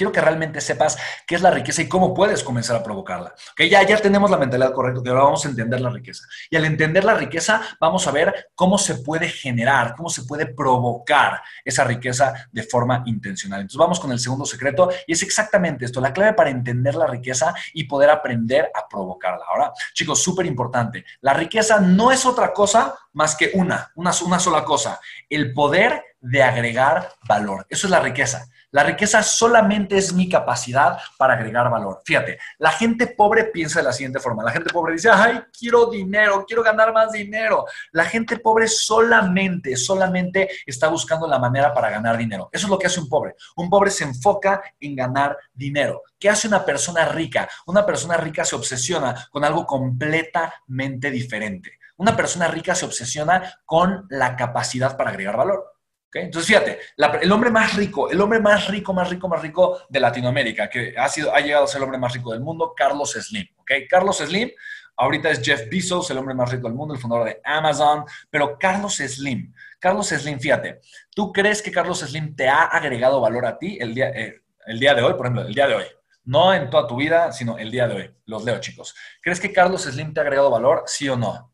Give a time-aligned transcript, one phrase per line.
[0.00, 3.34] Quiero que realmente sepas qué es la riqueza y cómo puedes comenzar a provocarla.
[3.54, 6.24] Que ya, ya tenemos la mentalidad correcta, que ahora vamos a entender la riqueza.
[6.48, 10.46] Y al entender la riqueza, vamos a ver cómo se puede generar, cómo se puede
[10.46, 13.60] provocar esa riqueza de forma intencional.
[13.60, 17.06] Entonces vamos con el segundo secreto y es exactamente esto, la clave para entender la
[17.06, 19.44] riqueza y poder aprender a provocarla.
[19.50, 24.38] Ahora, chicos, súper importante, la riqueza no es otra cosa más que una, una, una
[24.38, 27.66] sola cosa, el poder de agregar valor.
[27.68, 28.46] Eso es la riqueza.
[28.72, 32.02] La riqueza solamente es mi capacidad para agregar valor.
[32.04, 34.44] Fíjate, la gente pobre piensa de la siguiente forma.
[34.44, 37.64] La gente pobre dice, ay, quiero dinero, quiero ganar más dinero.
[37.90, 42.48] La gente pobre solamente, solamente está buscando la manera para ganar dinero.
[42.52, 43.34] Eso es lo que hace un pobre.
[43.56, 46.02] Un pobre se enfoca en ganar dinero.
[46.16, 47.48] ¿Qué hace una persona rica?
[47.66, 51.80] Una persona rica se obsesiona con algo completamente diferente.
[51.96, 55.69] Una persona rica se obsesiona con la capacidad para agregar valor.
[56.12, 56.80] Entonces, fíjate,
[57.22, 60.94] el hombre más rico, el hombre más rico, más rico, más rico de Latinoamérica, que
[60.96, 63.46] ha, sido, ha llegado a ser el hombre más rico del mundo, Carlos Slim.
[63.58, 63.86] ¿okay?
[63.86, 64.50] Carlos Slim,
[64.96, 68.58] ahorita es Jeff Bezos, el hombre más rico del mundo, el fundador de Amazon, pero
[68.58, 70.80] Carlos Slim, Carlos Slim, fíjate,
[71.14, 74.80] ¿tú crees que Carlos Slim te ha agregado valor a ti el día, eh, el
[74.80, 75.84] día de hoy, por ejemplo, el día de hoy?
[76.24, 78.14] No en toda tu vida, sino el día de hoy.
[78.26, 78.94] Los leo, chicos.
[79.22, 80.82] ¿Crees que Carlos Slim te ha agregado valor?
[80.86, 81.52] ¿Sí o no?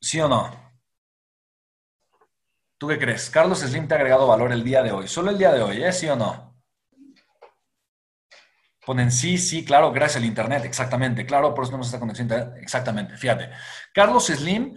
[0.00, 0.71] ¿Sí o no?
[2.82, 3.30] ¿Tú qué crees?
[3.30, 5.06] Carlos Slim te ha agregado valor el día de hoy.
[5.06, 5.92] Solo el día de hoy, ¿eh?
[5.92, 6.60] ¿Sí o no?
[8.84, 11.24] Ponen sí, sí, claro, gracias al Internet, exactamente.
[11.24, 12.28] Claro, por eso tenemos esta conexión.
[12.60, 13.50] Exactamente, fíjate.
[13.94, 14.74] Carlos Slim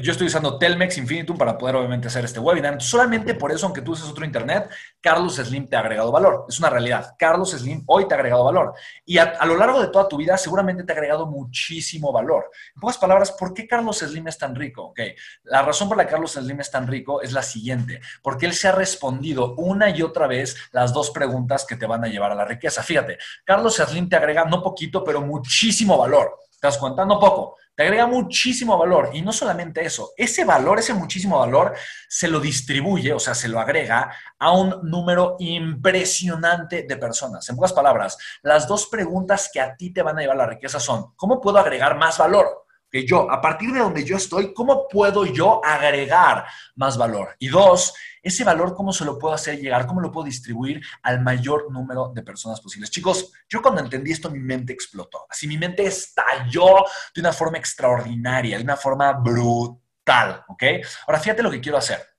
[0.00, 2.80] yo estoy usando Telmex Infinitum para poder obviamente hacer este webinar.
[2.80, 6.46] Solamente por eso, aunque tú uses otro internet, Carlos Slim te ha agregado valor.
[6.48, 7.14] Es una realidad.
[7.18, 8.72] Carlos Slim hoy te ha agregado valor.
[9.04, 12.50] Y a, lo largo de toda tu vida seguramente te ha agregado muchísimo valor.
[12.74, 14.86] En pocas palabras, ¿por qué Carlos Slim es tan rico?
[14.88, 15.14] Okay.
[15.44, 18.00] La razón por la que Carlos Slim es tan rico es la siguiente.
[18.22, 22.04] Porque él se ha respondido una y otra vez las dos preguntas que te van
[22.04, 22.82] a llevar a la riqueza.
[22.82, 26.38] Fíjate, Carlos Slim te agrega no poquito, pero muchísimo valor.
[26.60, 27.04] ¿Te das cuenta?
[27.04, 29.08] No poco te agrega muchísimo valor.
[29.14, 31.74] Y no solamente eso, ese valor, ese muchísimo valor,
[32.10, 37.48] se lo distribuye, o sea, se lo agrega a un número impresionante de personas.
[37.48, 40.78] En pocas palabras, las dos preguntas que a ti te van a llevar la riqueza
[40.78, 42.59] son, ¿cómo puedo agregar más valor?
[42.90, 47.36] Que yo, a partir de donde yo estoy, ¿cómo puedo yo agregar más valor?
[47.38, 49.86] Y dos, ese valor, ¿cómo se lo puedo hacer llegar?
[49.86, 52.90] ¿Cómo lo puedo distribuir al mayor número de personas posibles?
[52.90, 55.26] Chicos, yo cuando entendí esto, mi mente explotó.
[55.30, 56.84] Así mi mente estalló
[57.14, 60.62] de una forma extraordinaria, de una forma brutal, ¿ok?
[61.06, 62.10] Ahora, fíjate lo que quiero hacer.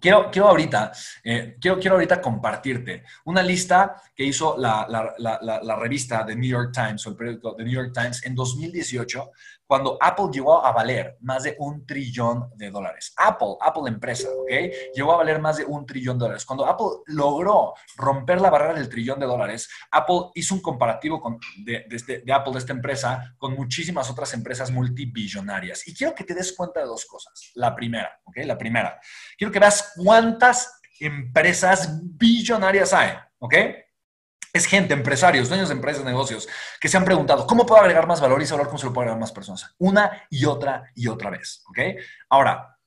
[0.00, 0.92] Quiero, quiero, ahorita,
[1.24, 6.36] eh, quiero, quiero ahorita compartirte una lista que hizo la, la, la, la, revista The
[6.36, 9.30] New York Times o el periódico The New York Times en 2018
[9.68, 13.12] cuando Apple llegó a valer más de un trillón de dólares.
[13.18, 14.50] Apple, Apple empresa, ¿ok?
[14.94, 16.46] Llegó a valer más de un trillón de dólares.
[16.46, 21.38] Cuando Apple logró romper la barrera del trillón de dólares, Apple hizo un comparativo con,
[21.58, 25.86] de, este, de, Apple, de esta empresa, con muchísimas otras empresas multibillonarias.
[25.86, 27.52] Y quiero que te des cuenta de dos cosas.
[27.54, 28.38] La primera, ¿ok?
[28.46, 28.98] La primera.
[29.36, 33.54] Quiero que veas cuántas empresas billonarias hay, ¿ok?
[34.52, 36.48] Es gente, empresarios, dueños de empresas, negocios,
[36.80, 39.02] que se han preguntado, ¿cómo puedo agregar más valor y saber cómo se lo puedo
[39.02, 39.74] agregar más personas?
[39.78, 41.78] Una y otra y otra vez, ¿ok?
[42.28, 42.78] Ahora,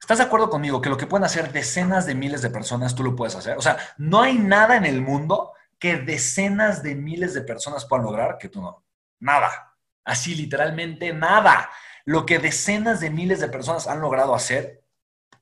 [0.00, 3.02] ¿estás de acuerdo conmigo que lo que pueden hacer decenas de miles de personas, tú
[3.02, 3.56] lo puedes hacer?
[3.56, 8.04] O sea, no hay nada en el mundo que decenas de miles de personas puedan
[8.04, 8.84] lograr que tú no.
[9.20, 9.76] Nada.
[10.04, 11.70] Así literalmente nada.
[12.04, 14.82] Lo que decenas de miles de personas han logrado hacer,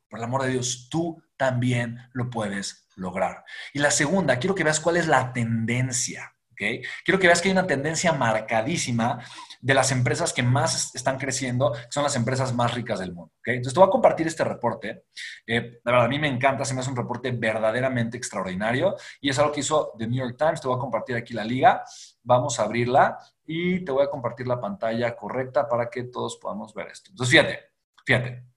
[0.09, 3.45] por el amor de Dios, tú también lo puedes lograr.
[3.73, 6.35] Y la segunda, quiero que veas cuál es la tendencia.
[6.53, 6.83] ¿okay?
[7.05, 9.23] Quiero que veas que hay una tendencia marcadísima
[9.61, 13.33] de las empresas que más están creciendo, que son las empresas más ricas del mundo.
[13.41, 13.57] ¿okay?
[13.57, 15.05] Entonces, te voy a compartir este reporte.
[15.47, 19.31] Eh, la verdad, a mí me encanta, se me hace un reporte verdaderamente extraordinario y
[19.31, 20.61] es algo que hizo The New York Times.
[20.61, 21.85] Te voy a compartir aquí la liga.
[22.23, 26.75] Vamos a abrirla y te voy a compartir la pantalla correcta para que todos podamos
[26.75, 27.11] ver esto.
[27.11, 27.61] Entonces, fíjate,
[28.05, 28.56] fíjate.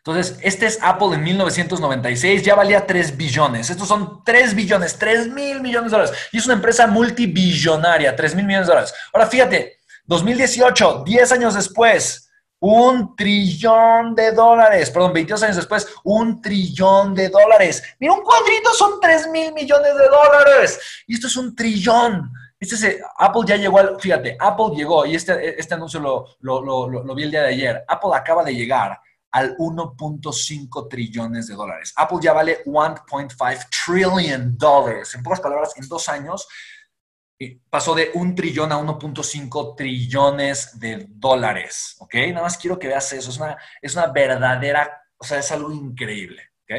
[0.00, 3.68] Entonces, este es Apple en 1996, ya valía 3 billones.
[3.68, 6.18] Estos son 3 billones, 3 mil millones de dólares.
[6.32, 8.94] Y es una empresa multibillonaria, 3 mil millones de dólares.
[9.12, 12.30] Ahora, fíjate, 2018, 10 años después,
[12.60, 14.90] un trillón de dólares.
[14.90, 17.82] Perdón, 22 años después, un trillón de dólares.
[17.98, 20.80] Mira, un cuadrito son 3 mil millones de dólares.
[21.06, 22.32] Y esto es un trillón.
[22.58, 27.24] Este Apple ya llegó al, fíjate, Apple llegó, y este, este anuncio lo, lo vi
[27.24, 27.84] el día de ayer.
[27.86, 28.98] Apple acaba de llegar
[29.32, 31.92] al 1.5 trillones de dólares.
[31.96, 35.14] Apple ya vale 1.5 trillion dólares.
[35.14, 36.48] En pocas palabras, en dos años
[37.38, 41.96] eh, pasó de un trillón a 1.5 trillones de dólares.
[42.00, 42.14] ¿Ok?
[42.28, 43.30] Nada más quiero que veas eso.
[43.30, 46.42] Es una, es una verdadera, o sea, es algo increíble.
[46.64, 46.76] ¿Ok?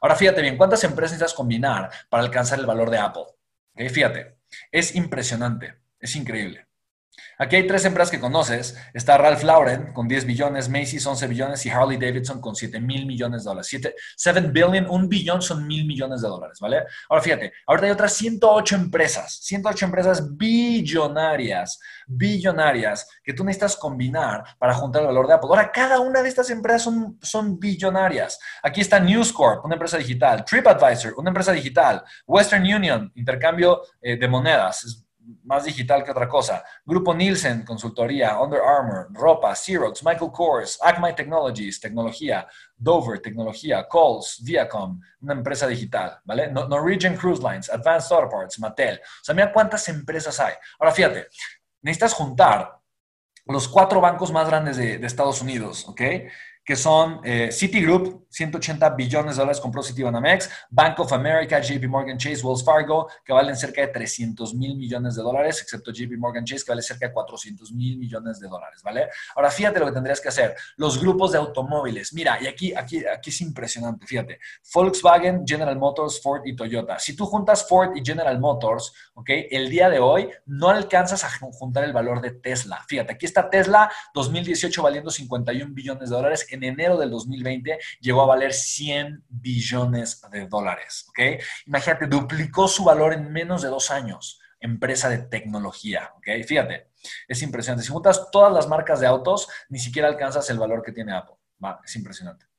[0.00, 3.24] Ahora fíjate bien, ¿cuántas empresas necesitas combinar para alcanzar el valor de Apple?
[3.74, 3.90] ¿Ok?
[3.90, 4.38] Fíjate,
[4.70, 6.66] es impresionante, es increíble.
[7.38, 8.76] Aquí hay tres empresas que conoces.
[8.94, 13.06] Está Ralph Lauren con 10 billones, Macy's 11 billones y Harley Davidson con 7 mil
[13.06, 13.94] millones de dólares.
[14.16, 16.84] 7, billion, un billón son mil millones de dólares, ¿vale?
[17.08, 24.44] Ahora fíjate, ahorita hay otras 108 empresas, 108 empresas billonarias, billonarias que tú necesitas combinar
[24.58, 25.48] para juntar el valor de Apple.
[25.50, 28.38] Ahora, cada una de estas empresas son, son billonarias.
[28.62, 34.16] Aquí está News Corp, una empresa digital, TripAdvisor, una empresa digital, Western Union, intercambio eh,
[34.16, 35.04] de monedas,
[35.44, 36.64] más digital que otra cosa.
[36.84, 42.46] Grupo Nielsen, consultoría, Under Armour, ropa, Xerox, Michael Kors, Acme Technologies, tecnología,
[42.76, 46.50] Dover, tecnología, Coles, Viacom, una empresa digital, ¿vale?
[46.50, 48.96] Norwegian Cruise Lines, Advanced Auto Parts, Mattel.
[48.96, 50.54] O sea, mira cuántas empresas hay.
[50.78, 51.28] Ahora, fíjate,
[51.80, 52.78] necesitas juntar
[53.46, 56.00] los cuatro bancos más grandes de, de Estados Unidos, ¿ok?
[56.64, 62.16] Que son eh, Citigroup, 180 billones de dólares compró Citibanamex, Bank of America, JP Morgan
[62.16, 66.44] Chase, Wells Fargo, que valen cerca de 300 mil millones de dólares, excepto JP Morgan
[66.44, 69.08] Chase, que vale cerca de 400 mil millones de dólares, ¿vale?
[69.34, 70.54] Ahora, fíjate lo que tendrías que hacer.
[70.76, 72.12] Los grupos de automóviles.
[72.14, 74.38] Mira, y aquí, aquí, aquí es impresionante, fíjate.
[74.72, 76.98] Volkswagen, General Motors, Ford y Toyota.
[76.98, 79.30] Si tú juntas Ford y General Motors, ¿ok?
[79.50, 82.84] El día de hoy no alcanzas a juntar el valor de Tesla.
[82.88, 88.22] Fíjate, aquí está Tesla, 2018 valiendo 51 billones de dólares en enero del 2020 llegó
[88.22, 91.06] a valer 100 billones de dólares.
[91.08, 91.42] ¿ok?
[91.66, 94.40] Imagínate, duplicó su valor en menos de dos años.
[94.60, 96.12] Empresa de tecnología.
[96.16, 96.44] ¿ok?
[96.46, 96.90] Fíjate,
[97.26, 97.84] es impresionante.
[97.84, 101.36] Si juntas todas las marcas de autos, ni siquiera alcanzas el valor que tiene Apple.
[101.62, 102.51] Va, es impresionante.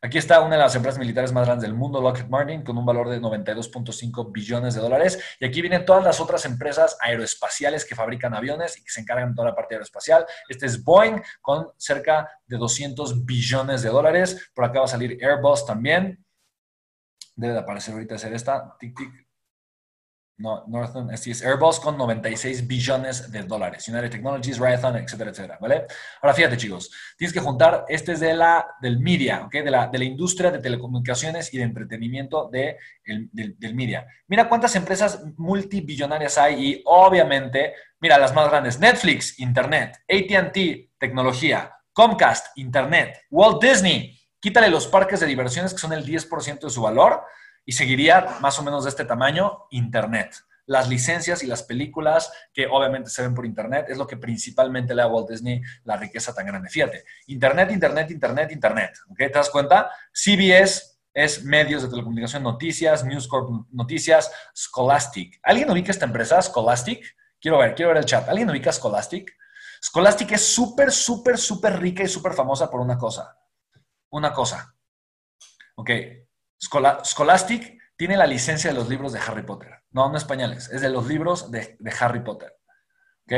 [0.00, 2.86] Aquí está una de las empresas militares más grandes del mundo, Lockheed Martin, con un
[2.86, 5.18] valor de 92.5 billones de dólares.
[5.40, 9.30] Y aquí vienen todas las otras empresas aeroespaciales que fabrican aviones y que se encargan
[9.30, 10.24] de toda la parte aeroespacial.
[10.48, 14.50] Este es Boeing con cerca de 200 billones de dólares.
[14.54, 16.24] Por acá va a salir Airbus también.
[17.34, 18.76] Debe de aparecer ahorita ser esta.
[18.78, 19.27] Tic, tic.
[20.38, 23.88] No, Northern, Airbus con 96 billones de dólares.
[23.88, 25.86] United Technologies, Raytheon, etcétera, etcétera, ¿vale?
[26.22, 29.52] Ahora fíjate, chicos, tienes que juntar, este es de la, del media, ¿ok?
[29.52, 34.06] De la, de la industria de telecomunicaciones y de entretenimiento de, del, del media.
[34.28, 41.74] Mira cuántas empresas multibillonarias hay y obviamente, mira las más grandes, Netflix, Internet, AT&T, tecnología,
[41.92, 46.80] Comcast, Internet, Walt Disney, quítale los parques de diversiones que son el 10% de su
[46.80, 47.24] valor
[47.68, 50.34] y seguiría más o menos de este tamaño Internet.
[50.64, 54.94] Las licencias y las películas que obviamente se ven por Internet es lo que principalmente
[54.94, 56.70] le da a Walt Disney la riqueza tan grande.
[56.70, 58.98] Fíjate, Internet, Internet, Internet, Internet.
[59.14, 59.90] ¿Te das cuenta?
[60.10, 65.38] CBS es medios de telecomunicación, noticias, News Corp noticias, Scholastic.
[65.42, 67.04] ¿Alguien ubica esta empresa, Scholastic?
[67.38, 68.26] Quiero ver, quiero ver el chat.
[68.30, 69.30] ¿Alguien ubica Scholastic?
[69.82, 73.38] Scholastic es súper, súper, súper rica y súper famosa por una cosa.
[74.08, 74.74] Una cosa.
[75.74, 75.90] Ok,
[76.58, 79.82] Scholastic tiene la licencia de los libros de Harry Potter.
[79.90, 82.56] No, no españoles, es de los libros de, Harry Potter.
[83.24, 83.32] ¿Ok?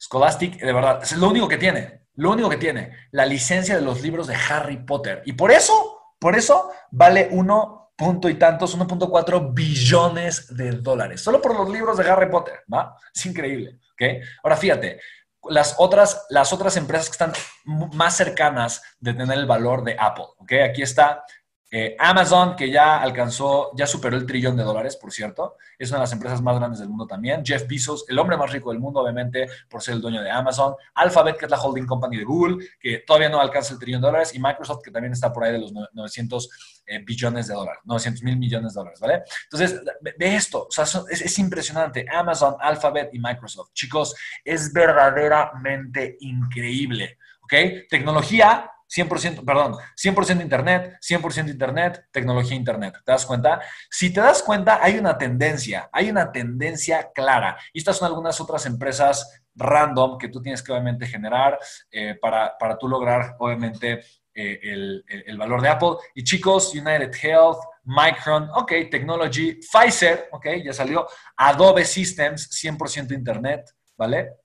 [0.00, 2.04] Scholastic, de verdad, es lo único que tiene.
[2.16, 5.22] Lo único que tiene, la licencia de los libros de Harry Potter.
[5.26, 11.20] Y por eso, por eso vale uno punto y tantos, 1.4 billones de dólares.
[11.20, 12.96] Solo por los libros de Harry Potter, ¿va?
[13.14, 14.24] Es increíble, ¿ok?
[14.42, 15.00] Ahora fíjate,
[15.48, 17.32] las otras, las otras empresas que están
[17.64, 20.52] más cercanas de tener el valor de Apple, ¿ok?
[20.68, 21.24] Aquí está
[21.70, 25.98] Eh, Amazon, que ya alcanzó, ya superó el trillón de dólares, por cierto, es una
[25.98, 27.44] de las empresas más grandes del mundo también.
[27.44, 30.76] Jeff Bezos, el hombre más rico del mundo, obviamente, por ser el dueño de Amazon.
[30.94, 34.06] Alphabet, que es la holding company de Google, que todavía no alcanza el trillón de
[34.06, 34.34] dólares.
[34.34, 38.22] Y Microsoft, que también está por ahí de los 900 eh, billones de dólares, 900
[38.22, 39.22] mil millones de dólares, ¿vale?
[39.44, 42.06] Entonces, ve esto, o sea, es, es impresionante.
[42.08, 43.72] Amazon, Alphabet y Microsoft.
[43.72, 47.18] Chicos, es verdaderamente increíble.
[47.40, 47.52] ¿Ok?
[47.90, 52.94] Tecnología, 100%, perdón, 100% Internet, 100% Internet, tecnología Internet.
[53.04, 53.60] ¿Te das cuenta?
[53.90, 57.56] Si te das cuenta, hay una tendencia, hay una tendencia clara.
[57.72, 61.58] Y estas son algunas otras empresas random que tú tienes que obviamente generar
[61.90, 64.02] eh, para, para tú lograr obviamente
[64.34, 65.96] eh, el, el, valor de Apple.
[66.14, 73.70] Y chicos, United Health, Micron, ok, Technology, Pfizer, ok, ya salió, Adobe Systems, 100% Internet,
[73.96, 74.43] ¿vale?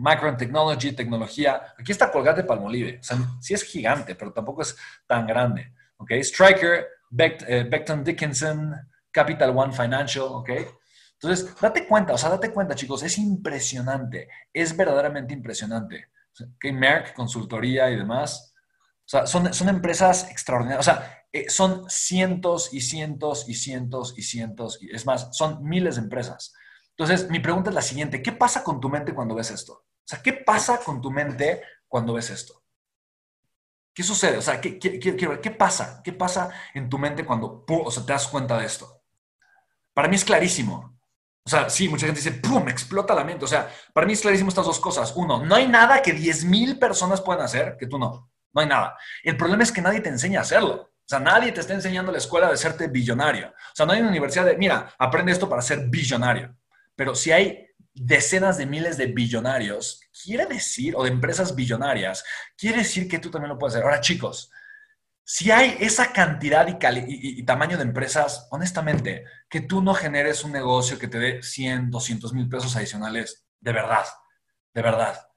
[0.00, 1.74] Micron Technology, tecnología.
[1.78, 2.98] Aquí está Colgate Palmolive.
[3.00, 4.76] O sea, sí es gigante, pero tampoco es
[5.06, 5.74] tan grande.
[5.98, 6.12] ¿Ok?
[6.12, 6.86] Striker,
[7.18, 8.74] eh, Beckton Dickinson,
[9.10, 10.24] Capital One Financial.
[10.24, 10.50] ¿Ok?
[11.12, 14.28] Entonces, date cuenta, o sea, date cuenta, chicos, es impresionante.
[14.52, 16.08] Es verdaderamente impresionante.
[16.40, 16.72] ¿Ok?
[16.72, 18.54] Merck, consultoría y demás.
[19.04, 20.80] O sea, son, son empresas extraordinarias.
[20.80, 24.82] O sea, eh, son cientos y cientos y cientos y cientos.
[24.82, 26.54] Y, es más, son miles de empresas.
[26.96, 28.22] Entonces, mi pregunta es la siguiente.
[28.22, 29.84] ¿Qué pasa con tu mente cuando ves esto?
[30.10, 32.64] Sea, ¿qué pasa con tu mente cuando ves esto?
[33.94, 34.38] ¿Qué sucede?
[34.38, 36.00] O sea, ¿qué, qué, pasa?
[36.02, 39.04] ¿Qué pasa en tu mente cuando o sea, te das cuenta de esto?
[39.94, 40.98] Para mí es clarísimo.
[41.44, 42.68] O sea, sí, mucha gente dice, ¡pum!
[42.68, 43.44] explota la mente.
[43.44, 45.12] O sea, para mí es clarísimo estas dos cosas.
[45.14, 48.32] Uno, no hay nada que 10.000 personas puedan hacer que tú no.
[48.52, 48.98] No hay nada.
[49.22, 50.74] El problema es que nadie te enseña a hacerlo.
[50.74, 53.50] O sea, nadie te está enseñando en la escuela de serte billonario.
[53.50, 56.56] O sea, no hay una universidad de, mira, aprende esto para ser billonario.
[56.96, 62.24] Pero si hay decenas de miles de billonarios, quiere decir, o de empresas billonarias,
[62.56, 63.84] quiere decir que tú también lo puedes hacer.
[63.84, 64.50] Ahora, chicos,
[65.24, 70.98] si hay esa cantidad y, tamaño de empresas, honestamente, que tú no generes un negocio
[70.98, 74.06] que te dé 100, 200 mil pesos adicionales, de verdad,
[74.74, 75.28] de verdad.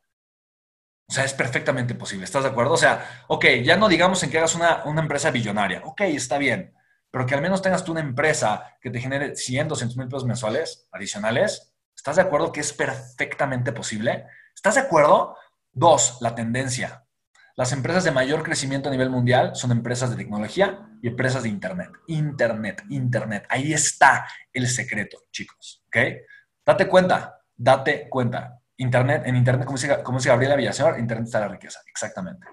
[1.08, 2.74] O sea, es perfectamente posible, ¿estás de acuerdo?
[2.74, 6.40] O sea, ok, ya no digamos en que hagas una, una empresa billonaria, ok, está
[6.40, 6.74] bien,
[7.12, 10.26] pero que al menos tengas tú una empresa que te genere 100, 200 mil pesos
[10.26, 11.73] mensuales adicionales,
[12.04, 14.26] ¿Estás de acuerdo que es perfectamente posible?
[14.54, 15.38] ¿Estás de acuerdo?
[15.72, 17.06] Dos, la tendencia.
[17.56, 21.48] Las empresas de mayor crecimiento a nivel mundial son empresas de tecnología y empresas de
[21.48, 21.92] Internet.
[22.08, 23.46] Internet, Internet.
[23.48, 25.82] Ahí está el secreto, chicos.
[25.88, 25.96] ¿Ok?
[26.66, 28.60] Date cuenta, date cuenta.
[28.76, 31.80] Internet, en Internet, como dice, como dice Gabriela Villaseñor, Internet está la riqueza.
[31.88, 32.46] Exactamente.